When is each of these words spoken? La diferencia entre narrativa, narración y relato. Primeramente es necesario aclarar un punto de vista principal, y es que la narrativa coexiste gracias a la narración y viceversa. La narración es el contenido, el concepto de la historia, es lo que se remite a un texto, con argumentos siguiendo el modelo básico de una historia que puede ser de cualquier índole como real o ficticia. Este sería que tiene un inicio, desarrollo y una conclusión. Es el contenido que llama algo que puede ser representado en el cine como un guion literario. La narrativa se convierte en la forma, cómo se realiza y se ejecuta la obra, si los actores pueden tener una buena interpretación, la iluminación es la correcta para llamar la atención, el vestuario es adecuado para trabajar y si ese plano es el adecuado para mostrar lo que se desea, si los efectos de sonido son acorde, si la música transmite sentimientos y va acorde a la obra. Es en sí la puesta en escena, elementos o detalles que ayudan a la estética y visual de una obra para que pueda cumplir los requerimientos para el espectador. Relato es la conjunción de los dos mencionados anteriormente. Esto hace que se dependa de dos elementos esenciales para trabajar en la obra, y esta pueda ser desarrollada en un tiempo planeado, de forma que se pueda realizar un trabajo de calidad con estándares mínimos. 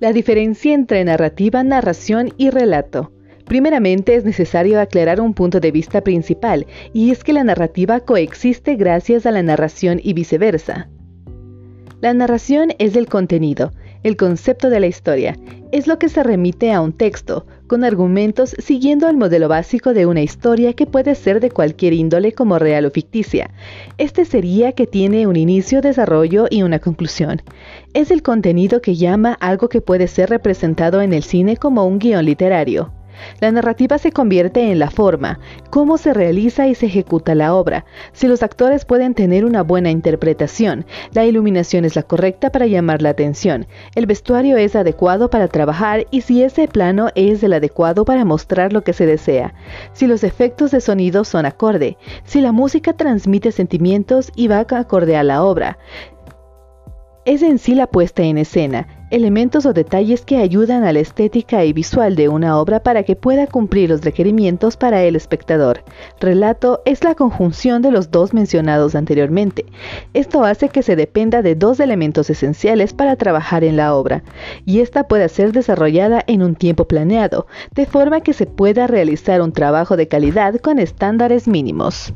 La 0.00 0.12
diferencia 0.12 0.74
entre 0.74 1.02
narrativa, 1.04 1.64
narración 1.64 2.32
y 2.36 2.50
relato. 2.50 3.10
Primeramente 3.46 4.14
es 4.14 4.24
necesario 4.24 4.80
aclarar 4.80 5.20
un 5.20 5.34
punto 5.34 5.58
de 5.58 5.72
vista 5.72 6.02
principal, 6.02 6.66
y 6.92 7.10
es 7.10 7.24
que 7.24 7.32
la 7.32 7.42
narrativa 7.42 7.98
coexiste 7.98 8.76
gracias 8.76 9.26
a 9.26 9.32
la 9.32 9.42
narración 9.42 10.00
y 10.00 10.12
viceversa. 10.12 10.88
La 12.00 12.14
narración 12.14 12.72
es 12.78 12.94
el 12.94 13.08
contenido, 13.08 13.72
el 14.04 14.16
concepto 14.16 14.70
de 14.70 14.78
la 14.78 14.86
historia, 14.86 15.36
es 15.72 15.88
lo 15.88 15.98
que 15.98 16.08
se 16.08 16.22
remite 16.22 16.72
a 16.72 16.80
un 16.80 16.92
texto, 16.92 17.44
con 17.66 17.82
argumentos 17.82 18.54
siguiendo 18.60 19.08
el 19.08 19.16
modelo 19.16 19.48
básico 19.48 19.92
de 19.92 20.06
una 20.06 20.22
historia 20.22 20.74
que 20.74 20.86
puede 20.86 21.16
ser 21.16 21.40
de 21.40 21.50
cualquier 21.50 21.94
índole 21.94 22.32
como 22.32 22.60
real 22.60 22.86
o 22.86 22.90
ficticia. 22.92 23.50
Este 23.98 24.24
sería 24.24 24.72
que 24.72 24.86
tiene 24.86 25.26
un 25.26 25.34
inicio, 25.34 25.80
desarrollo 25.80 26.46
y 26.48 26.62
una 26.62 26.78
conclusión. 26.78 27.42
Es 27.94 28.12
el 28.12 28.22
contenido 28.22 28.80
que 28.80 28.94
llama 28.94 29.32
algo 29.40 29.68
que 29.68 29.80
puede 29.80 30.06
ser 30.06 30.30
representado 30.30 31.02
en 31.02 31.12
el 31.12 31.24
cine 31.24 31.56
como 31.56 31.84
un 31.84 31.98
guion 31.98 32.24
literario. 32.24 32.92
La 33.40 33.50
narrativa 33.50 33.98
se 33.98 34.12
convierte 34.12 34.70
en 34.70 34.78
la 34.78 34.90
forma, 34.90 35.40
cómo 35.70 35.98
se 35.98 36.14
realiza 36.14 36.68
y 36.68 36.74
se 36.74 36.86
ejecuta 36.86 37.34
la 37.34 37.54
obra, 37.54 37.84
si 38.12 38.28
los 38.28 38.42
actores 38.42 38.84
pueden 38.84 39.14
tener 39.14 39.44
una 39.44 39.62
buena 39.62 39.90
interpretación, 39.90 40.86
la 41.12 41.24
iluminación 41.24 41.84
es 41.84 41.96
la 41.96 42.04
correcta 42.04 42.50
para 42.50 42.66
llamar 42.66 43.02
la 43.02 43.10
atención, 43.10 43.66
el 43.94 44.06
vestuario 44.06 44.56
es 44.56 44.76
adecuado 44.76 45.30
para 45.30 45.48
trabajar 45.48 46.06
y 46.10 46.20
si 46.20 46.42
ese 46.42 46.68
plano 46.68 47.08
es 47.14 47.42
el 47.42 47.52
adecuado 47.52 48.04
para 48.04 48.24
mostrar 48.24 48.72
lo 48.72 48.84
que 48.84 48.92
se 48.92 49.06
desea, 49.06 49.54
si 49.92 50.06
los 50.06 50.22
efectos 50.22 50.70
de 50.70 50.80
sonido 50.80 51.24
son 51.24 51.46
acorde, 51.46 51.96
si 52.24 52.40
la 52.40 52.52
música 52.52 52.92
transmite 52.92 53.50
sentimientos 53.50 54.30
y 54.36 54.46
va 54.46 54.68
acorde 54.76 55.16
a 55.16 55.22
la 55.22 55.42
obra. 55.42 55.78
Es 57.24 57.42
en 57.42 57.58
sí 57.58 57.74
la 57.74 57.86
puesta 57.86 58.22
en 58.22 58.38
escena, 58.38 58.97
elementos 59.10 59.66
o 59.66 59.72
detalles 59.72 60.22
que 60.24 60.36
ayudan 60.36 60.84
a 60.84 60.92
la 60.92 61.00
estética 61.00 61.64
y 61.64 61.72
visual 61.72 62.16
de 62.16 62.28
una 62.28 62.58
obra 62.58 62.82
para 62.82 63.02
que 63.02 63.16
pueda 63.16 63.46
cumplir 63.46 63.90
los 63.90 64.02
requerimientos 64.02 64.76
para 64.76 65.02
el 65.02 65.16
espectador. 65.16 65.82
Relato 66.20 66.82
es 66.84 67.04
la 67.04 67.14
conjunción 67.14 67.82
de 67.82 67.90
los 67.90 68.10
dos 68.10 68.34
mencionados 68.34 68.94
anteriormente. 68.94 69.64
Esto 70.14 70.44
hace 70.44 70.68
que 70.68 70.82
se 70.82 70.96
dependa 70.96 71.42
de 71.42 71.54
dos 71.54 71.80
elementos 71.80 72.30
esenciales 72.30 72.92
para 72.92 73.16
trabajar 73.16 73.64
en 73.64 73.76
la 73.76 73.94
obra, 73.94 74.22
y 74.64 74.80
esta 74.80 75.08
pueda 75.08 75.28
ser 75.28 75.52
desarrollada 75.52 76.22
en 76.26 76.42
un 76.42 76.54
tiempo 76.54 76.86
planeado, 76.86 77.46
de 77.74 77.86
forma 77.86 78.20
que 78.20 78.32
se 78.32 78.46
pueda 78.46 78.86
realizar 78.86 79.40
un 79.40 79.52
trabajo 79.52 79.96
de 79.96 80.08
calidad 80.08 80.56
con 80.56 80.78
estándares 80.78 81.48
mínimos. 81.48 82.12